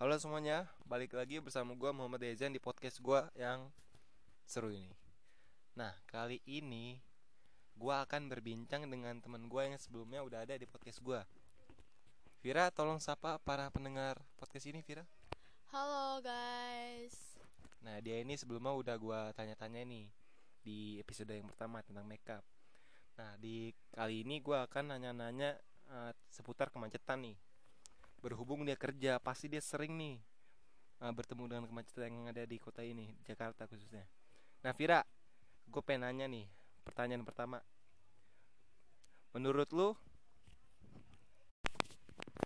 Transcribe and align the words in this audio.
Halo 0.00 0.16
semuanya, 0.16 0.64
balik 0.88 1.12
lagi 1.12 1.44
bersama 1.44 1.76
gue 1.76 1.92
Muhammad 1.92 2.24
Ezan 2.24 2.56
di 2.56 2.56
podcast 2.56 3.04
gue 3.04 3.20
yang 3.36 3.68
seru 4.48 4.72
ini. 4.72 4.96
Nah, 5.76 5.92
kali 6.08 6.40
ini 6.48 6.96
gue 7.76 7.92
akan 8.08 8.32
berbincang 8.32 8.88
dengan 8.88 9.20
teman 9.20 9.44
gue 9.44 9.60
yang 9.60 9.76
sebelumnya 9.76 10.24
udah 10.24 10.48
ada 10.48 10.56
di 10.56 10.64
podcast 10.64 11.04
gue. 11.04 11.20
Vira, 12.40 12.72
tolong 12.72 12.96
sapa 12.96 13.36
para 13.44 13.68
pendengar 13.68 14.16
podcast 14.40 14.72
ini, 14.72 14.80
Vira. 14.80 15.04
Halo 15.68 16.24
guys. 16.24 17.36
Nah, 17.84 18.00
dia 18.00 18.24
ini 18.24 18.40
sebelumnya 18.40 18.72
udah 18.72 18.96
gue 18.96 19.20
tanya-tanya 19.36 19.84
nih 19.84 20.08
di 20.64 20.96
episode 20.96 21.28
yang 21.28 21.44
pertama 21.44 21.84
tentang 21.84 22.08
makeup. 22.08 22.40
Nah, 23.20 23.36
di 23.36 23.68
kali 23.92 24.24
ini 24.24 24.40
gue 24.40 24.56
akan 24.64 24.96
nanya-nanya 24.96 25.60
uh, 25.92 26.08
seputar 26.32 26.72
kemacetan 26.72 27.20
nih 27.20 27.49
berhubung 28.20 28.62
dia 28.68 28.76
kerja 28.76 29.16
pasti 29.20 29.48
dia 29.48 29.64
sering 29.64 29.96
nih 29.96 30.16
uh, 31.00 31.12
bertemu 31.12 31.44
dengan 31.48 31.64
kemacetan 31.66 32.12
yang 32.12 32.28
ada 32.28 32.44
di 32.44 32.56
kota 32.60 32.84
ini 32.84 33.16
Jakarta 33.24 33.64
khususnya 33.64 34.04
nah 34.60 34.76
Vira 34.76 35.00
gue 35.66 35.82
pengen 35.82 36.08
nanya 36.08 36.26
nih 36.28 36.46
pertanyaan 36.84 37.24
pertama 37.24 37.58
menurut 39.32 39.68
lu 39.72 39.96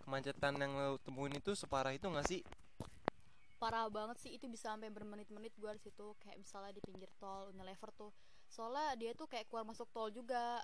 kemacetan 0.07 0.55
yang 0.61 0.71
lo 0.77 0.95
temuin 1.01 1.35
itu 1.35 1.51
separah 1.57 1.91
itu 1.91 2.07
gak 2.07 2.27
sih 2.29 2.41
Parah 3.55 3.87
banget 3.87 4.19
sih 4.19 4.31
itu 4.35 4.45
bisa 4.51 4.75
sampai 4.75 4.91
bermenit-menit 4.91 5.55
gue 5.55 5.71
di 5.79 5.81
situ 5.81 6.13
kayak 6.19 6.37
misalnya 6.37 6.75
di 6.75 6.83
pinggir 6.83 7.07
tol 7.17 7.49
Unilever 7.55 7.89
tuh. 7.95 8.11
Soalnya 8.51 8.93
dia 8.99 9.11
tuh 9.15 9.25
kayak 9.31 9.47
keluar 9.47 9.63
masuk 9.63 9.87
tol 9.95 10.11
juga. 10.11 10.59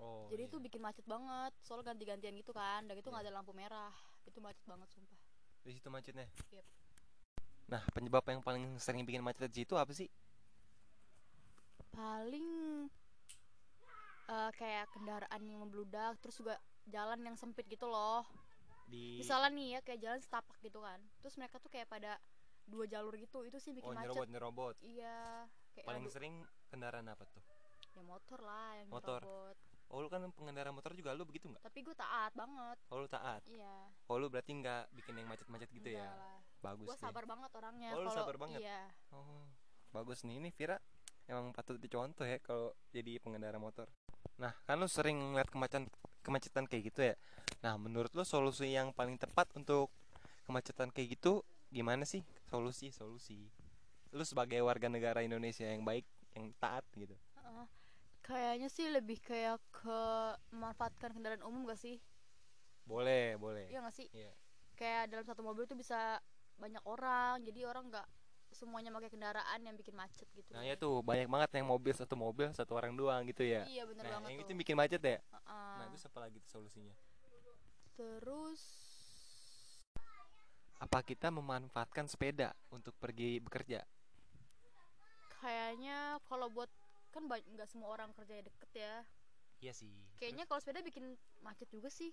Oh 0.00 0.28
Jadi 0.28 0.42
iya. 0.44 0.48
itu 0.48 0.56
bikin 0.58 0.80
macet 0.80 1.04
banget. 1.04 1.52
Soalnya 1.60 1.92
ganti-gantian 1.92 2.34
gitu 2.34 2.52
kan. 2.52 2.84
Dan 2.84 2.96
itu 2.96 3.08
nggak 3.08 3.22
Iya. 3.22 3.28
ada 3.28 3.36
lampu 3.36 3.52
merah. 3.52 3.92
Itu 4.24 4.38
macet 4.40 4.64
banget 4.64 4.88
sumpah. 4.90 5.18
di 5.62 5.70
situ 5.70 5.86
macetnya 5.88 6.26
Yep. 6.50 6.66
nah 7.70 7.78
penyebab 7.94 8.26
yang 8.26 8.42
paling 8.42 8.74
sering 8.76 9.06
bikin 9.06 9.22
macet 9.22 9.46
di 9.46 9.62
situ 9.62 9.78
apa 9.78 9.94
sih 9.94 10.10
Paling 11.92 12.46
eh, 14.26 14.50
kayak 14.56 14.90
kendaraan 14.90 15.42
yang 15.44 15.60
membludak 15.62 16.16
terus 16.18 16.34
juga 16.34 16.56
jalan 16.88 17.20
yang 17.22 17.36
sempit 17.36 17.62
gitu 17.68 17.86
loh. 17.86 18.24
di 18.88 19.20
Misalnya 19.20 19.48
nih 19.52 19.68
ya 19.70 19.80
kayak 19.80 20.00
jalan 20.02 20.20
setapak 20.20 20.56
gitu 20.60 20.82
kan. 20.82 20.98
Terus 21.22 21.38
mereka 21.38 21.62
tuh 21.62 21.70
kayak 21.70 21.86
pada 21.86 22.18
dua 22.66 22.84
jalur 22.88 23.14
gitu. 23.14 23.44
Itu 23.44 23.60
sih 23.60 23.70
bikin 23.70 23.86
oh 23.86 23.94
macet. 23.94 24.08
nyerobot 24.10 24.28
nyerobot 24.28 24.76
Iya, 24.82 25.46
kayak 25.76 25.86
paling 25.86 26.04
sering 26.10 26.34
kendaraan 26.68 27.06
apa 27.06 27.22
tuh 27.24 27.42
ya 27.92 28.00
motor 28.02 28.40
lah 28.40 28.80
yang 28.80 28.88
Motor. 28.88 29.20
nyerobot. 29.20 29.56
Oh 29.92 30.00
lu 30.00 30.08
kan 30.08 30.24
pengendara 30.32 30.72
motor 30.72 30.92
juga 30.92 31.12
lu 31.12 31.22
begitu 31.22 31.46
nggak 31.46 31.62
Tapi 31.62 31.80
gue 31.80 31.92
taat 31.92 32.32
banget. 32.32 32.76
oh 32.88 32.98
lu 32.98 33.06
taat 33.06 33.44
Iya. 33.44 33.74
oh 34.08 34.16
lu 34.16 34.26
berarti 34.26 34.52
nggak 34.54 34.82
bikin 34.90 35.14
yang 35.14 35.28
macet-macet 35.28 35.68
gitu 35.70 35.88
ya 35.88 36.00
enggak 36.02 36.16
lah. 36.16 36.38
bagus 36.62 36.86
Gue 36.88 36.96
sabar 36.96 37.24
banget 37.24 37.50
orangnya. 37.52 37.90
Oh, 37.92 38.00
lu 38.00 38.08
kalau- 38.08 38.18
sabar 38.18 38.36
banget? 38.38 38.60
Iya. 38.60 38.80
Oh, 39.10 39.44
bagus 39.92 40.24
nih 40.24 40.40
ini 40.40 40.48
Vira 40.50 40.80
emang 41.24 41.52
patut 41.52 41.76
dicontoh 41.76 42.24
ya 42.24 42.40
kalau 42.40 42.72
jadi 42.90 43.20
pengendara 43.20 43.56
motor. 43.56 43.86
Nah, 44.36 44.56
kan 44.64 44.74
lu 44.74 44.88
sering 44.88 45.14
ngeliat 45.32 45.46
kemacetan 45.46 45.86
kemacetan 46.20 46.64
kayak 46.64 46.82
gitu 46.88 47.00
ya. 47.04 47.14
Nah, 47.60 47.76
menurut 47.76 48.10
lu 48.10 48.24
solusi 48.24 48.70
yang 48.70 48.90
paling 48.90 49.14
tepat 49.16 49.50
untuk 49.52 49.92
kemacetan 50.42 50.88
kayak 50.88 51.14
gitu 51.14 51.42
gimana 51.68 52.02
sih? 52.02 52.24
Solusi, 52.46 52.90
solusi. 52.90 53.38
Lu 54.10 54.22
sebagai 54.22 54.58
warga 54.60 54.86
negara 54.86 55.20
Indonesia 55.20 55.64
yang 55.64 55.82
baik, 55.82 56.04
yang 56.32 56.50
taat 56.56 56.82
gitu. 56.92 57.14
Kayaknya 58.22 58.68
sih 58.70 58.86
lebih 58.86 59.18
kayak 59.18 59.58
ke 59.74 60.00
memanfaatkan 60.54 61.10
kendaraan 61.10 61.42
umum 61.42 61.66
gak 61.66 61.80
sih? 61.82 61.98
Boleh, 62.86 63.34
boleh. 63.34 63.66
Iya 63.70 63.82
gak 63.82 63.94
sih? 63.98 64.06
Iya. 64.14 64.30
Kayak 64.78 65.10
dalam 65.10 65.26
satu 65.26 65.42
mobil 65.42 65.66
tuh 65.66 65.74
bisa 65.78 66.22
banyak 66.58 66.82
orang. 66.86 67.42
Jadi 67.42 67.66
orang 67.66 67.90
nggak 67.90 68.06
semuanya 68.52 68.92
pakai 68.92 69.08
kendaraan 69.10 69.60
yang 69.64 69.74
bikin 69.74 69.96
macet 69.96 70.28
gitu. 70.36 70.52
Nah, 70.52 70.62
ya 70.62 70.76
tuh 70.76 71.00
banyak 71.00 71.24
banget 71.26 71.50
yang 71.56 71.66
mobil 71.72 71.92
satu 71.96 72.14
mobil 72.14 72.52
satu 72.52 72.76
orang 72.76 72.92
doang 72.94 73.24
gitu 73.26 73.42
ya. 73.42 73.64
Iya 73.64 73.88
bener 73.88 74.04
Nah, 74.06 74.12
banget 74.20 74.28
yang 74.28 74.38
tuh. 74.44 74.46
itu 74.46 74.52
bikin 74.60 74.76
macet 74.76 75.02
ya. 75.02 75.18
Heeh. 75.18 75.76
Nah, 75.80 75.86
terus 75.90 76.04
apa 76.06 76.18
lagi 76.20 76.36
tuh 76.44 76.50
solusinya? 76.60 76.94
Terus 77.96 78.60
Apa 80.82 80.98
kita 81.06 81.30
memanfaatkan 81.30 82.10
sepeda 82.10 82.50
untuk 82.74 82.90
pergi 82.98 83.38
bekerja? 83.38 83.86
kayaknya 85.42 86.22
kalau 86.30 86.46
buat 86.50 86.70
kan 87.12 87.28
nggak 87.28 87.68
semua 87.68 87.92
orang 87.92 88.10
kerjanya 88.16 88.48
deket 88.48 88.70
ya. 88.74 88.94
Iya 89.62 89.72
sih. 89.76 89.92
Kayaknya 90.18 90.44
kalau 90.48 90.58
sepeda 90.58 90.80
bikin 90.82 91.14
macet 91.38 91.68
juga 91.70 91.86
sih. 91.86 92.10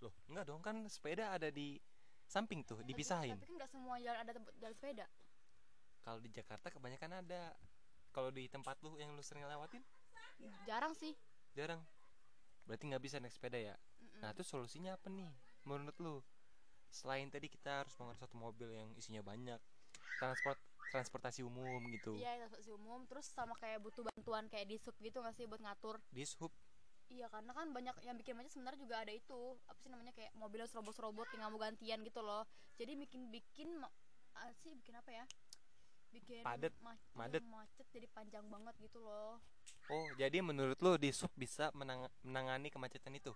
Loh, 0.00 0.14
enggak 0.30 0.48
dong 0.48 0.62
kan 0.64 0.86
sepeda 0.88 1.34
ada 1.34 1.52
di 1.52 1.76
samping 2.24 2.64
tuh, 2.64 2.80
Tapi- 2.80 2.88
dipisahin. 2.88 3.36
Tapi, 3.36 3.44
kan 3.44 3.54
nggak 3.58 3.70
semua 3.70 3.98
jalan 4.00 4.18
ada 4.22 4.32
jalan 4.56 4.74
sepeda. 4.78 5.06
Kalau 6.00 6.18
di 6.22 6.30
Jakarta 6.32 6.72
kebanyakan 6.72 7.20
ada. 7.20 7.52
Kalau 8.10 8.30
di 8.32 8.48
tempat 8.50 8.74
lu 8.82 8.98
yang 8.98 9.14
lu 9.14 9.22
sering 9.22 9.46
lewatin 9.46 9.84
Jarang 10.66 10.96
sih. 10.96 11.14
jarang. 11.54 11.78
Berarti 12.66 12.86
nggak 12.90 13.02
bisa 13.02 13.18
naik 13.20 13.34
sepeda 13.34 13.58
ya. 13.60 13.76
Mm-mm. 14.00 14.18
Nah, 14.22 14.30
itu 14.32 14.42
solusinya 14.42 14.94
apa 14.96 15.06
nih 15.12 15.30
menurut 15.62 15.94
lu? 16.00 16.14
Selain 16.90 17.28
tadi 17.30 17.46
kita 17.46 17.84
harus 17.84 17.94
mengatur 18.00 18.26
satu 18.26 18.34
mobil 18.34 18.66
yang 18.74 18.90
isinya 18.98 19.22
banyak, 19.22 19.60
transport 20.18 20.58
transportasi 20.90 21.40
umum 21.46 21.80
gitu. 21.94 22.18
Iya, 22.18 22.44
transportasi 22.44 22.70
umum. 22.74 23.06
Terus 23.06 23.26
sama 23.30 23.54
kayak 23.56 23.78
butuh 23.80 24.02
bantuan 24.04 24.50
kayak 24.50 24.66
di 24.66 24.76
sub 24.76 24.94
gitu 24.98 25.22
nggak 25.22 25.34
sih 25.38 25.46
buat 25.46 25.62
ngatur? 25.62 26.02
Di 26.10 26.26
sub 26.26 26.50
Iya, 27.10 27.26
karena 27.26 27.50
kan 27.50 27.74
banyak 27.74 27.96
yang 28.06 28.14
bikin 28.14 28.38
macet 28.38 28.54
sebenarnya 28.54 28.78
juga 28.86 28.96
ada 29.02 29.10
itu. 29.10 29.58
Apa 29.66 29.78
sih 29.82 29.90
namanya 29.90 30.14
kayak 30.14 30.30
mobil 30.38 30.62
serobot-serobot 30.62 31.26
yang 31.34 31.50
mau 31.50 31.58
gantian 31.58 31.98
gitu 32.06 32.22
loh. 32.22 32.46
Jadi 32.78 32.94
bikin 32.94 33.34
bikin 33.34 33.82
ah, 34.38 34.50
sih 34.62 34.78
bikin 34.78 34.94
apa 34.94 35.10
ya? 35.10 35.24
Bikin 36.14 36.42
Padet, 36.46 36.74
macet, 36.82 37.10
madet. 37.14 37.42
macet 37.46 37.86
jadi 37.90 38.06
panjang 38.14 38.46
banget 38.46 38.74
gitu 38.78 39.02
loh. 39.02 39.42
Oh, 39.90 40.06
jadi 40.14 40.38
menurut 40.38 40.78
lu 40.78 40.94
di 41.02 41.10
sub 41.10 41.34
bisa 41.34 41.74
menang- 41.74 42.10
menangani 42.22 42.70
kemacetan 42.70 43.14
itu? 43.18 43.34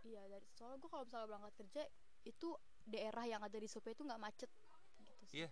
Iya, 0.00 0.24
dari 0.32 0.48
soalnya 0.56 0.80
gue 0.80 0.88
kalau 0.88 1.04
misalnya 1.04 1.28
berangkat 1.28 1.52
kerja 1.60 1.82
itu 2.24 2.48
daerah 2.88 3.24
yang 3.28 3.44
ada 3.44 3.56
di 3.60 3.68
sub 3.68 3.84
itu 3.84 4.00
nggak 4.00 4.20
macet 4.20 4.48
gitu 4.96 5.24
sih. 5.28 5.44
Iya. 5.44 5.48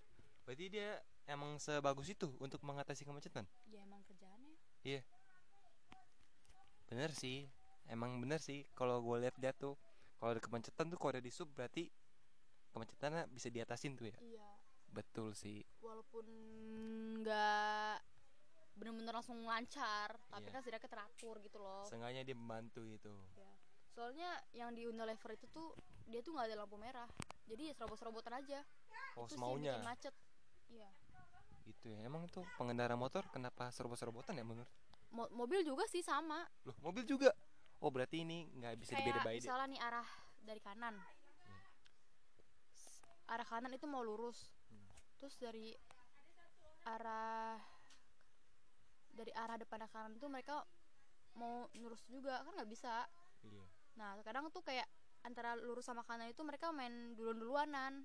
Berarti 0.49 0.65
dia 0.73 0.97
emang 1.29 1.57
sebagus 1.59 2.09
itu 2.09 2.33
untuk 2.39 2.59
mengatasi 2.63 3.05
kemacetan? 3.05 3.45
Ya 3.67 3.85
emang 3.85 4.01
kerjaannya. 4.03 4.57
Bener 6.89 7.13
sih, 7.13 7.45
emang 7.87 8.17
bener 8.19 8.41
sih. 8.41 8.65
Kalau 8.73 8.99
gue 8.99 9.21
lihat 9.21 9.37
dia 9.37 9.53
tuh, 9.53 9.77
kalau 10.17 10.33
ada 10.33 10.41
kemacetan 10.41 10.89
tuh 10.89 10.97
kalau 10.97 11.13
ada 11.13 11.23
di 11.23 11.29
sub 11.29 11.53
berarti 11.53 11.93
kemacetannya 12.73 13.29
bisa 13.29 13.49
diatasin 13.49 13.93
tuh 13.95 14.09
ya. 14.09 14.17
Iya. 14.19 14.49
Betul 14.89 15.37
sih. 15.37 15.61
walaupun 15.85 16.25
nggak 17.21 17.97
bener-bener 18.75 19.13
langsung 19.13 19.37
lancar 19.45 20.17
tapi 20.27 20.49
Iya. 20.49 20.55
kan 20.55 20.61
setidaknya 20.63 20.89
teratur 20.89 21.37
gitu 21.43 21.59
loh 21.59 21.85
Seenggaknya 21.85 22.25
dia 22.25 22.33
membantu 22.33 22.81
gitu. 22.89 23.13
Ya. 23.37 23.53
soalnya 23.93 24.31
yang 24.53 24.71
di 24.73 24.87
Unilever 24.87 25.35
itu 25.35 25.45
tuh 25.51 25.75
dia 26.07 26.23
tuh 26.23 26.31
nggak 26.33 26.47
ada 26.49 26.63
lampu 26.63 26.79
merah 26.79 27.11
jadi 27.45 27.69
ya 27.69 27.75
serobot-serobotan 27.75 28.39
aja 28.39 28.63
Oh, 29.13 29.27
itu 29.27 29.35
sih 29.35 29.37
semaunya. 29.37 29.75
bikin 29.75 29.85
macet 29.85 30.15
iya 30.15 30.28
Gitu 31.79 31.95
ya. 31.95 32.03
Emang 32.03 32.27
tuh 32.27 32.43
pengendara 32.59 32.99
motor 32.99 33.23
kenapa 33.31 33.71
serobot-serobotan 33.71 34.35
ya 34.35 34.43
menurut? 34.43 34.67
Mo- 35.09 35.31
mobil 35.31 35.63
juga 35.63 35.87
sih 35.87 36.03
sama 36.03 36.43
Loh, 36.67 36.75
mobil 36.83 37.07
juga. 37.07 37.31
Oh, 37.79 37.89
berarti 37.89 38.27
ini 38.27 38.51
nggak 38.53 38.75
bisa 38.77 38.93
kayak 38.93 39.07
dibeda-bedain. 39.07 39.39
misalnya 39.41 39.67
nih 39.71 39.81
arah 39.81 40.09
dari 40.43 40.59
kanan 40.61 40.95
Hmm. 40.99 41.63
Arah 43.31 43.47
kanan 43.47 43.71
itu 43.71 43.87
mau 43.87 44.03
lurus 44.03 44.51
Hmm. 44.69 44.91
terus 45.17 45.39
dari 45.39 45.73
arah 46.85 47.55
dari 49.09 49.31
arah 49.31 49.55
depan 49.57 49.87
kanan 49.87 50.19
itu 50.19 50.27
mereka 50.27 50.67
mau 51.35 51.71
lurus 51.73 52.03
juga 52.11 52.43
kan 52.43 52.53
nggak 52.53 52.69
bisa 52.69 53.07
Iya. 53.47 53.65
Nah, 53.95 54.19
kadang 54.27 54.51
tuh 54.51 54.61
kayak 54.61 54.87
antara 55.23 55.55
lurus 55.55 55.87
sama 55.87 56.03
kanan 56.03 56.27
itu 56.27 56.43
mereka 56.43 56.75
main 56.75 57.15
duluan-duluanan. 57.15 58.03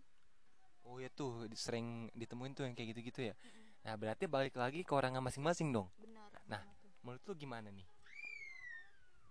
Oh 0.85 1.01
ya 1.01 1.09
tuh 1.09 1.49
sering 1.53 2.13
ditemuin 2.13 2.53
tuh 2.53 2.65
yang 2.69 2.73
kayak 2.77 2.93
gitu-gitu 2.93 3.33
ya. 3.33 3.35
Nah, 3.83 3.93
berarti 3.99 4.25
balik 4.31 4.55
lagi 4.55 4.87
ke 4.87 4.93
orangnya 4.95 5.19
masing-masing 5.19 5.75
dong. 5.75 5.91
Benar. 5.99 6.31
Nah. 6.47 6.63
Menurut 7.03 7.19
lu 7.27 7.33
gimana 7.35 7.67
nih? 7.67 7.83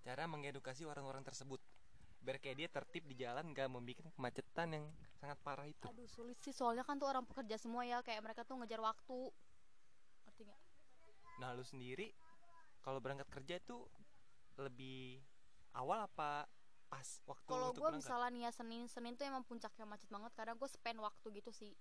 Cara 0.04 0.28
mengedukasi 0.28 0.84
orang-orang 0.84 1.24
tersebut 1.24 1.60
biar 2.22 2.38
kayak 2.38 2.54
dia 2.54 2.68
tertib 2.70 3.02
di 3.10 3.18
jalan 3.18 3.50
gak 3.50 3.66
membuat 3.66 4.06
kemacetan 4.14 4.78
yang 4.78 4.84
sangat 5.18 5.34
parah 5.42 5.66
itu. 5.66 5.82
Aduh, 5.90 6.06
sulit 6.06 6.38
sih 6.38 6.54
soalnya 6.54 6.86
kan 6.86 6.94
tuh 6.94 7.10
orang 7.10 7.26
pekerja 7.26 7.58
semua 7.58 7.82
ya, 7.82 7.98
kayak 7.98 8.22
mereka 8.22 8.46
tuh 8.46 8.62
ngejar 8.62 8.78
waktu. 8.78 9.20
Ngerti? 10.30 10.44
Nah, 11.42 11.50
lu 11.58 11.66
sendiri 11.66 12.14
kalau 12.82 13.02
berangkat 13.02 13.26
kerja 13.26 13.58
itu 13.58 13.90
lebih 14.60 15.18
awal 15.74 16.06
apa 16.06 16.46
pas 16.92 17.08
waktu 17.24 17.48
Kalau 17.48 17.72
gue 17.72 17.90
misalnya 17.96 18.28
nih 18.30 18.42
ya 18.46 18.50
Senin, 18.52 18.84
Senin 18.84 19.16
tuh 19.16 19.24
emang 19.24 19.42
puncaknya 19.42 19.88
macet 19.88 20.06
banget. 20.12 20.30
Kadang 20.36 20.60
gue 20.60 20.68
spend 20.70 21.00
waktu 21.00 21.26
gitu 21.40 21.50
sih. 21.50 21.72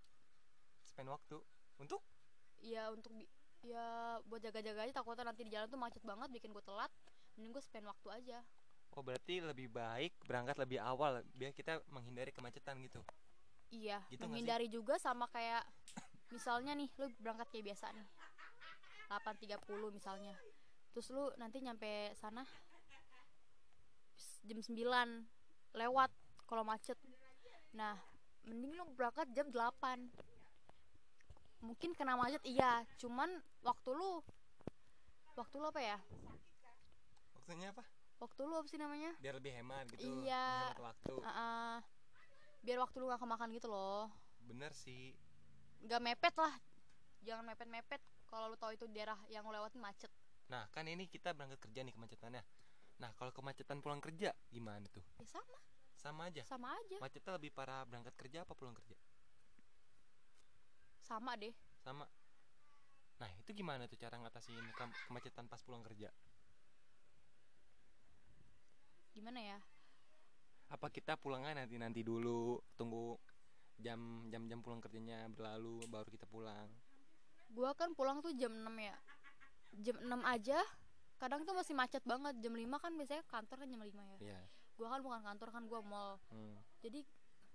Spend 0.88 1.12
waktu 1.12 1.38
untuk 1.78 2.02
Ya 2.62 2.94
untuk 2.94 3.12
ya 3.62 4.18
buat 4.26 4.42
jaga-jaga 4.42 4.86
aja 4.90 4.94
takutnya 5.02 5.30
nanti 5.30 5.46
di 5.46 5.54
jalan 5.54 5.70
tuh 5.70 5.82
macet 5.82 6.02
banget 6.06 6.30
bikin 6.34 6.54
gue 6.54 6.64
telat. 6.66 6.90
Mending 7.38 7.54
gue 7.58 7.64
spend 7.64 7.86
waktu 7.90 8.08
aja. 8.10 8.40
Oh, 8.92 9.00
berarti 9.00 9.40
lebih 9.40 9.72
baik 9.72 10.12
berangkat 10.28 10.60
lebih 10.60 10.84
awal 10.84 11.24
biar 11.32 11.56
kita 11.56 11.80
menghindari 11.88 12.36
kemacetan 12.36 12.76
gitu. 12.84 13.00
iya 13.72 14.04
Gitu 14.12 14.20
menghindari 14.28 14.68
juga 14.68 15.00
sama 15.00 15.32
kayak 15.32 15.64
misalnya 16.32 16.76
nih 16.76 16.92
lu 17.00 17.08
berangkat 17.20 17.48
kayak 17.52 17.72
biasa 17.72 17.92
nih 17.92 18.08
8.30 19.12 19.96
misalnya 19.96 20.34
terus 20.92 21.08
lu 21.12 21.28
nanti 21.36 21.60
nyampe 21.60 22.16
sana 22.16 22.44
jam 24.44 24.60
9 24.60 25.76
lewat 25.76 26.12
kalau 26.48 26.64
macet 26.64 27.00
nah 27.76 27.96
mending 28.48 28.76
lu 28.76 28.84
berangkat 28.96 29.28
jam 29.36 29.48
8 29.52 30.12
mungkin 31.62 31.94
kena 31.94 32.14
macet 32.14 32.42
iya 32.44 32.82
cuman 32.98 33.30
waktu 33.62 33.90
lu 33.92 34.22
waktu 35.34 35.56
lu 35.58 35.68
apa 35.68 35.82
ya 35.82 35.98
Maksudnya 37.36 37.74
apa? 37.74 37.84
waktu 38.18 38.42
lu 38.46 38.54
apa 38.54 38.68
sih 38.68 38.78
namanya 38.78 39.12
Biar 39.18 39.34
lebih 39.36 39.52
hemat 39.52 39.90
gitu. 39.92 40.06
Iya. 40.24 40.78
waktu. 40.78 41.14
Ah, 41.22 41.30
ah. 41.30 41.76
biar 42.62 42.78
waktu 42.80 42.96
lu 42.98 43.10
gak 43.10 43.18
kemakan 43.20 43.50
gitu 43.52 43.68
loh 43.68 44.10
Bener 44.42 44.72
sih. 44.72 45.14
nggak 45.82 45.98
mepet 46.00 46.36
lah 46.38 46.54
jangan 47.22 47.42
mepet 47.44 47.66
mepet 47.66 48.02
kalau 48.26 48.48
lu 48.48 48.58
tahu 48.58 48.72
itu 48.72 48.86
daerah 48.88 49.18
yang 49.28 49.42
lu 49.44 49.52
lewatin 49.52 49.82
macet 49.82 50.10
Nah, 50.46 50.68
kan 50.68 50.84
ini 50.84 51.08
kita 51.08 51.32
berangkat 51.32 51.64
kerja 51.64 51.80
nih 51.80 51.96
kemacetannya. 51.96 52.44
Nah, 53.00 53.16
kalau 53.16 53.32
kemacetan 53.32 53.80
pulang 53.80 54.04
kerja 54.04 54.36
gimana 54.52 54.84
tuh? 54.92 55.00
ya 55.16 55.24
sama 55.26 55.58
Sama 55.96 56.22
aja. 56.28 56.44
sama 56.44 56.68
aja 56.76 56.98
Macetnya 57.00 57.32
lebih 57.40 57.56
parah 57.56 57.88
berangkat 57.88 58.12
kerja 58.20 58.44
apa 58.44 58.52
pulang 58.52 58.76
kerja? 58.76 58.94
Sama 61.12 61.36
deh 61.36 61.52
Sama. 61.78 62.06
Nah, 63.18 63.30
itu 63.36 63.52
gimana 63.52 63.86
tuh 63.86 63.98
cara 63.98 64.16
ngatasin 64.16 64.56
ke- 64.72 64.98
kemacetan 65.06 65.46
pas 65.46 65.60
pulang 65.60 65.84
kerja? 65.84 66.08
gimana 69.12 69.40
ya 69.40 69.60
Apa 70.68 70.88
kita 70.88 71.20
pulangnya 71.20 71.52
nanti 71.58 71.76
nanti 71.76 72.00
dulu, 72.00 72.56
tunggu 72.74 73.20
jam 73.76 74.00
jam 74.30 74.48
jam 74.48 74.60
pulang 74.62 74.80
kerjanya 74.80 75.28
berlalu 75.28 75.84
baru 75.86 76.08
kita 76.08 76.24
pulang. 76.26 76.70
gua 77.50 77.76
kan 77.76 77.92
pulang 77.92 78.22
tuh 78.22 78.32
jam 78.32 78.54
6 78.54 78.72
ya 78.74 78.96
jam 79.76 80.00
6 80.00 80.22
aja 80.24 80.56
kadang 81.18 81.44
tuh 81.44 81.52
masih 81.52 81.76
macet 81.76 82.00
banget 82.02 82.40
jam 82.40 82.56
5 82.56 82.80
kan 82.80 82.96
biasanya 82.96 83.28
kantor 83.28 83.58
kan 83.58 83.68
jam 83.68 83.82
5 83.82 84.04
ya 84.06 84.18
Iya. 84.24 84.40
gua 84.74 84.88
kan 84.88 85.02
bukan 85.02 85.20
kantor 85.22 85.50
kan 85.52 85.64
gua 85.68 85.80
mall 85.84 86.12
Hmm. 86.32 86.56
jadi 86.80 87.04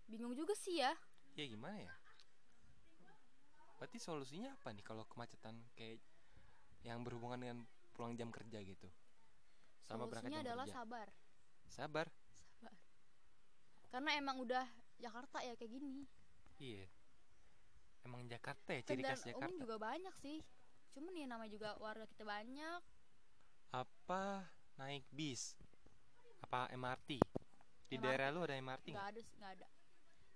bingung 0.04 0.36
juga 0.36 0.52
sih 0.52 0.76
ya 0.76 0.92
Ya 1.32 1.44
gimana 1.46 1.80
ya? 1.80 1.88
Berarti 3.76 3.98
solusinya 3.98 4.52
apa 4.52 4.72
nih 4.72 4.82
kalau 4.82 5.04
kemacetan 5.04 5.56
kayak 5.74 6.00
yang 6.80 7.04
berhubungan 7.04 7.38
dengan 7.38 7.58
pulang 7.92 8.14
jam 8.14 8.28
kerja 8.28 8.60
gitu? 8.60 8.88
Sama 9.84 10.04
berangkat 10.04 10.32
solusinya 10.32 10.40
jam 10.40 10.46
adalah 10.48 10.64
kerja. 10.64 10.76
sabar 10.76 11.08
Sabar. 11.66 12.06
sabar 12.06 12.74
karena 13.86 14.10
emang 14.18 14.36
udah 14.38 14.66
Jakarta 14.96 15.40
ya 15.40 15.54
kayak 15.54 15.72
gini 15.72 16.04
Iya. 16.56 16.84
Emang 18.02 18.24
Jakarta 18.26 18.70
ya 18.70 18.80
ciri 18.82 19.02
khas 19.02 19.24
umum 19.24 19.34
Jakarta. 19.34 19.56
juga 19.58 19.76
banyak 19.78 20.14
sih 20.16 20.40
cuman 20.92 21.12
ya 21.12 21.26
namanya 21.26 21.50
juga 21.52 21.70
warga 21.76 22.06
kita 22.06 22.24
banyak 22.24 22.80
Apa 23.70 24.46
naik 24.76 25.04
bis? 25.10 25.52
Apa 26.40 26.70
MRT? 26.72 27.20
Di 27.86 27.96
MRT. 27.96 28.00
daerah 28.00 28.28
lu 28.30 28.40
ada 28.40 28.56
MRT 28.56 28.86
nggak 28.90 29.08
ada 29.10 29.20
nggak 29.20 29.52
ada 29.58 29.66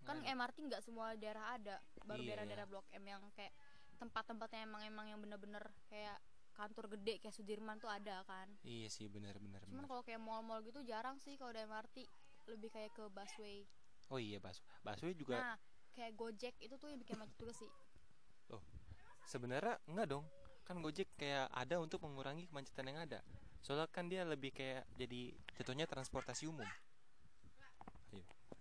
kan 0.07 0.19
ada. 0.21 0.33
MRT 0.33 0.57
nggak 0.71 0.83
semua 0.83 1.13
daerah 1.17 1.57
ada 1.57 1.77
baru 2.09 2.23
Iya, 2.25 2.29
daerah-daerah 2.35 2.67
blok 2.67 2.87
M 2.97 3.05
yang 3.05 3.23
kayak 3.37 3.53
tempat-tempatnya 4.01 4.65
emang 4.65 4.83
emang 4.89 5.07
yang 5.13 5.21
bener-bener 5.21 5.65
kayak 5.93 6.17
kantor 6.57 6.97
gede 6.99 7.21
kayak 7.21 7.35
Sudirman 7.37 7.77
tuh 7.79 7.89
ada 7.89 8.25
kan 8.25 8.49
Iya 8.65 8.89
sih 8.89 9.07
benar 9.09 9.37
cuman 9.41 9.85
kalau 9.87 10.03
kayak 10.05 10.21
mall-mall 10.21 10.61
gitu 10.65 10.81
jarang 10.85 11.21
sih 11.21 11.37
kalau 11.37 11.53
ada 11.53 11.65
MRT 11.69 12.05
lebih 12.49 12.69
kayak 12.73 12.91
ke 12.97 13.05
busway 13.13 13.65
Oh 14.11 14.19
iya 14.19 14.41
bas 14.43 14.59
busway 14.83 15.13
juga 15.15 15.37
nah 15.37 15.57
kayak 15.95 16.17
Gojek 16.17 16.55
itu 16.59 16.75
tuh 16.81 16.89
yang 16.91 17.01
bikin 17.01 17.17
macet 17.21 17.37
juga 17.37 17.53
sih 17.55 17.71
sebenarnya 19.31 19.79
enggak 19.87 20.07
dong. 20.11 20.25
Kan 20.67 20.83
Gojek 20.83 21.07
kayak 21.15 21.47
ada 21.55 21.79
untuk 21.79 22.03
mengurangi 22.03 22.51
kemacetan 22.51 22.91
yang 22.91 22.99
ada. 23.07 23.23
Soalnya 23.63 23.87
kan 23.87 24.11
dia 24.11 24.27
lebih 24.27 24.51
kayak 24.51 24.83
jadi 24.99 25.35
jatuhnya 25.55 25.87
transportasi 25.87 26.51
umum. 26.51 26.67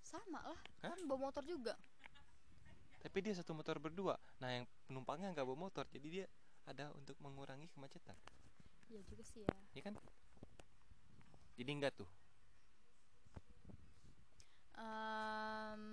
Sama 0.09 0.41
lah 0.41 0.59
Hah? 0.81 0.89
kan 0.89 0.99
bawa 1.05 1.29
motor 1.29 1.43
juga 1.45 1.77
Tapi 2.99 3.17
dia 3.23 3.31
satu 3.31 3.55
motor 3.55 3.79
berdua. 3.79 4.19
Nah, 4.43 4.49
yang 4.59 4.65
penumpangnya 4.83 5.31
nggak 5.31 5.47
bawa 5.47 5.71
motor, 5.71 5.87
jadi 5.87 6.07
dia 6.11 6.25
ada 6.67 6.91
untuk 6.99 7.15
mengurangi 7.23 7.71
kemacetan. 7.71 8.17
iya 8.91 8.99
juga 9.07 9.23
sih 9.23 9.39
ya 9.45 9.49
Ya 9.71 9.81
kan? 9.87 9.95
Jadi 11.55 11.71
enggak 11.71 11.95
tuh. 11.95 12.09
Em, 14.75 15.83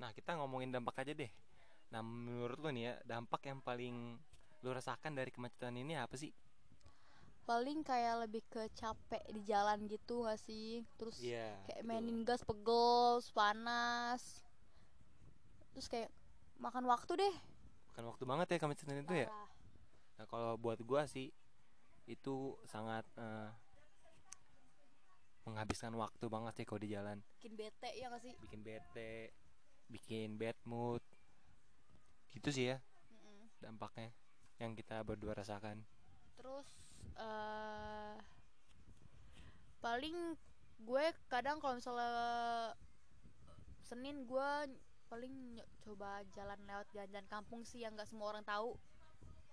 Nah, 0.00 0.10
kita 0.12 0.36
ngomongin 0.36 0.68
dampak 0.74 1.00
aja 1.06 1.12
deh. 1.16 1.30
Nah, 1.94 2.02
menurut 2.04 2.58
lo 2.60 2.68
nih 2.68 2.84
ya, 2.90 2.94
dampak 3.08 3.46
yang 3.48 3.62
paling 3.62 4.18
lo 4.64 4.70
rasakan 4.74 5.12
dari 5.16 5.30
kemacetan 5.32 5.74
ini 5.80 5.94
apa 5.96 6.12
sih? 6.18 6.28
Paling 7.44 7.84
kayak 7.84 8.24
lebih 8.24 8.40
ke 8.48 8.66
capek 8.72 9.20
di 9.30 9.44
jalan 9.44 9.84
gitu 9.84 10.24
gak 10.24 10.40
sih 10.40 10.80
terus 10.96 11.20
Iya. 11.20 11.52
kayak 11.68 11.84
mainin 11.84 12.24
gas 12.24 12.40
pegel 12.40 13.20
panas 13.30 14.40
terus 15.72 15.86
kayak 15.86 16.08
makan 16.56 16.84
waktu 16.84 17.12
deh 17.18 17.34
Bukan 17.92 18.04
waktu 18.10 18.24
banget 18.26 18.46
ya 18.50 18.58
kemacetan 18.58 19.06
itu 19.06 19.14
ya. 19.14 19.30
Nah, 20.18 20.26
kalau 20.26 20.58
buat 20.58 20.82
gua 20.82 21.06
sih 21.06 21.30
itu 22.06 22.34
sangat 22.66 23.06
eh, 23.14 23.50
menghabiskan 25.44 25.94
waktu 25.94 26.26
banget 26.26 26.52
sih 26.56 26.66
kalau 26.66 26.80
di 26.80 26.90
jalan. 26.90 27.22
bikin 27.38 27.54
bete 27.54 27.90
ya 27.94 28.10
gak 28.10 28.18
sih 28.18 28.34
Bikin 28.42 28.60
bete, 28.62 29.30
bikin 29.86 30.34
bad 30.34 30.58
mood. 30.64 31.02
Gitu 32.32 32.48
sih 32.50 32.64
ya 32.74 32.82
Mm-mm. 33.12 33.46
dampaknya 33.60 34.10
yang 34.58 34.74
kita 34.74 34.98
berdua 35.02 35.36
rasakan. 35.36 35.86
terus 36.34 36.66
eh 37.18 38.14
paling 39.84 40.16
gue 40.84 41.04
kadang 41.28 41.60
kalau 41.60 41.76
misalnya 41.76 42.10
Senin 43.84 44.24
gue 44.24 44.50
paling 45.12 45.60
coba 45.84 46.24
jalan 46.32 46.58
lewat 46.64 46.88
jalan-jalan 46.96 47.28
kampung 47.28 47.62
sih 47.68 47.84
yang 47.84 47.92
nggak 47.94 48.08
semua 48.08 48.32
orang 48.32 48.44
tahu 48.44 48.74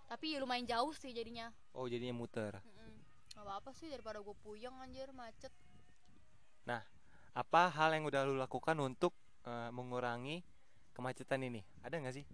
tapi 0.08 0.36
ya 0.36 0.44
lumayan 0.44 0.68
jauh 0.68 0.92
sih 0.96 1.12
jadinya 1.16 1.52
Oh, 1.72 1.88
jadinya 1.88 2.16
muter. 2.16 2.60
Mm-mm. 2.60 2.96
nggak 3.36 3.46
apa-apa 3.48 3.72
sih 3.76 3.88
daripada 3.88 4.20
gue 4.20 4.36
puyeng 4.44 4.76
anjir 4.84 5.08
macet 5.16 5.52
Apa 7.32 7.72
hal 7.72 7.96
yang 7.96 8.04
udah 8.04 8.28
lu 8.28 8.36
lakukan 8.36 8.76
untuk 8.84 9.16
eh, 9.48 9.72
mengurangi 9.72 10.44
kemacetan 10.92 11.48
ini? 11.48 11.64
Ada 11.80 11.96
nggak 12.04 12.16
sih? 12.20 12.26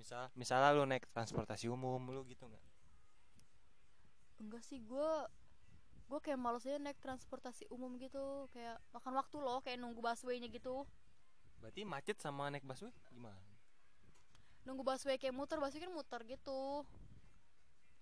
Misal, 0.00 0.32
misalnya 0.32 0.72
lu 0.72 0.88
naik 0.88 1.04
transportasi 1.12 1.68
umum, 1.68 2.00
lu 2.08 2.24
gitu 2.24 2.48
nggak? 2.48 2.64
Enggak 4.40 4.62
sih 4.64 4.80
gue 4.80 5.10
gue 6.12 6.20
kayak 6.20 6.36
males 6.36 6.68
aja 6.68 6.76
naik 6.76 7.00
transportasi 7.00 7.68
umum 7.72 7.96
gitu. 7.96 8.48
Kayak 8.52 8.80
makan 8.92 9.16
waktu 9.16 9.36
loh 9.40 9.58
kayak 9.64 9.80
nunggu 9.80 10.00
busway-nya 10.04 10.52
gitu. 10.52 10.84
Berarti 11.60 11.88
macet 11.88 12.20
sama 12.20 12.52
naik 12.52 12.64
busway? 12.68 12.92
Gimana? 13.12 13.52
nunggu 14.62 14.86
busway 14.86 15.18
kayak 15.18 15.34
muter 15.34 15.58
busway 15.58 15.82
kan 15.82 15.90
muter 15.90 16.20
gitu. 16.26 16.86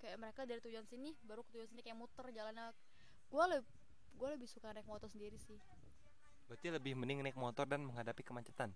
Kayak 0.00 0.16
mereka 0.20 0.44
dari 0.48 0.60
tujuan 0.64 0.84
sini 0.88 1.16
baru 1.24 1.44
ke 1.44 1.56
tujuan 1.56 1.68
sini 1.72 1.80
kayak 1.84 1.96
muter 1.96 2.24
jalannya. 2.32 2.72
Gue 3.32 3.44
lebih 3.48 3.68
gue 4.20 4.28
lebih 4.36 4.48
suka 4.50 4.74
naik 4.76 4.84
motor 4.84 5.08
sendiri 5.08 5.40
sih. 5.40 5.56
Berarti 6.44 6.68
lebih 6.68 6.92
mending 6.98 7.24
naik 7.24 7.38
motor 7.38 7.64
dan 7.64 7.84
menghadapi 7.84 8.20
kemacetan. 8.20 8.72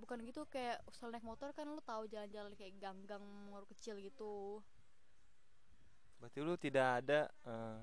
bukan 0.00 0.16
gitu 0.24 0.48
kayak 0.48 0.80
usah 0.88 1.12
naik 1.12 1.20
motor 1.20 1.52
kan 1.52 1.68
lu 1.68 1.76
tahu 1.84 2.08
jalan-jalan 2.08 2.56
kayak 2.56 2.72
gang-gang 2.80 3.20
kecil 3.68 4.00
gitu 4.00 4.64
Berarti 6.20 6.38
lu 6.44 6.54
tidak 6.54 6.86
ada 7.02 7.20
eh, 7.48 7.78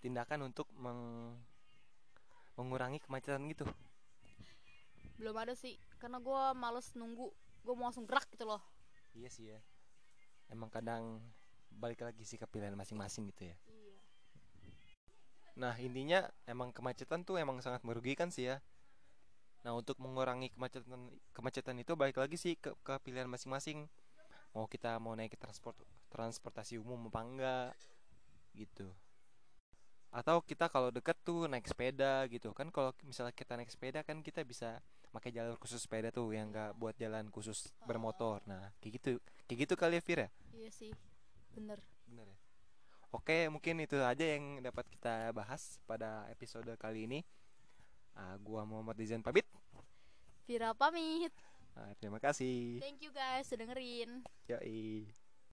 tindakan 0.00 0.48
untuk 0.48 0.70
meng- 0.74 1.38
mengurangi 2.56 3.02
kemacetan 3.02 3.42
gitu. 3.50 3.66
belum 5.16 5.38
ada 5.38 5.54
sih 5.54 5.78
karena 6.02 6.18
gue 6.18 6.42
males 6.58 6.90
nunggu 6.98 7.30
gue 7.62 7.74
mau 7.78 7.86
langsung 7.86 8.02
gerak 8.10 8.26
gitu 8.34 8.42
loh 8.42 8.58
Iya 9.14 9.28
sih 9.30 9.44
ya. 9.54 9.60
Emang 10.50 10.66
kadang 10.66 11.22
balik 11.70 12.02
lagi 12.02 12.24
sih 12.26 12.40
ke 12.40 12.44
pilihan 12.48 12.74
masing-masing 12.74 13.30
gitu 13.30 13.46
ya. 13.46 13.56
iya 13.70 14.00
Nah 15.52 15.74
intinya 15.78 16.26
emang 16.48 16.72
kemacetan 16.72 17.22
tuh 17.22 17.36
emang 17.38 17.60
sangat 17.62 17.84
merugikan 17.86 18.32
sih 18.32 18.50
ya. 18.50 18.58
Nah 19.62 19.78
untuk 19.78 20.00
mengurangi 20.02 20.50
kemacetan 20.50 21.12
kemacetan 21.36 21.76
itu 21.78 21.92
balik 21.94 22.18
lagi 22.18 22.34
sih 22.34 22.58
ke, 22.58 22.74
ke 22.82 22.94
pilihan 23.04 23.28
masing-masing. 23.30 23.86
Mau 24.56 24.66
kita 24.66 24.98
mau 24.98 25.14
naik 25.14 25.38
transport 25.38 25.76
transportasi 26.12 26.76
umum 26.76 27.08
apa 27.08 27.20
enggak 27.24 27.70
gitu. 28.52 28.92
Atau 30.12 30.44
kita 30.44 30.68
kalau 30.68 30.92
deket 30.92 31.16
tuh 31.24 31.48
naik 31.48 31.64
sepeda 31.64 32.28
gitu 32.28 32.52
kan 32.52 32.68
kalau 32.68 32.92
misalnya 33.08 33.32
kita 33.32 33.56
naik 33.56 33.72
sepeda 33.72 34.04
kan 34.04 34.20
kita 34.20 34.44
bisa 34.44 34.76
pakai 35.08 35.32
jalur 35.32 35.56
khusus 35.56 35.80
sepeda 35.80 36.12
tuh 36.12 36.28
yang 36.36 36.52
enggak 36.52 36.76
buat 36.76 36.92
jalan 37.00 37.32
khusus 37.32 37.72
bermotor. 37.88 38.44
Nah 38.44 38.68
kayak 38.84 39.00
gitu 39.00 39.10
kayak 39.48 39.58
gitu 39.64 39.74
kali 39.74 39.96
ya 39.96 40.02
Fir 40.04 40.18
ya. 40.20 40.30
iya 40.52 40.68
sih 40.68 40.92
bener 41.56 41.80
Bener 42.04 42.28
ya. 42.28 42.38
Oke, 43.12 43.44
mungkin 43.52 43.76
itu 43.84 44.00
aja 44.00 44.24
yang 44.24 44.64
dapat 44.64 44.88
kita 44.88 45.36
bahas 45.36 45.76
pada 45.84 46.24
episode 46.32 46.68
kali 46.80 47.04
ini. 47.04 47.20
Ah, 48.16 48.36
gua 48.40 48.64
Muhammad 48.64 48.96
Dizan 48.96 49.20
pamit. 49.20 49.44
Vira 50.48 50.72
pamit 50.76 51.32
Ah, 51.72 51.92
terima 52.00 52.20
kasih. 52.20 52.80
thank 52.84 53.00
you 53.00 53.08
guys 53.12 53.48
udah 53.48 53.64
dengerin 53.64 54.20
Yoi. 54.48 55.08